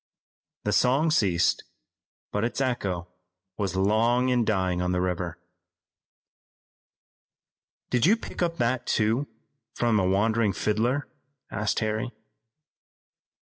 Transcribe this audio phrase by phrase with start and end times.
[0.63, 1.63] The song ceased,
[2.31, 3.07] but its echo
[3.59, 5.37] was long in dying on the river.
[7.91, 9.27] "Did you pick up that, too,
[9.75, 11.07] from a wandering fiddler?"
[11.51, 12.09] asked Harry.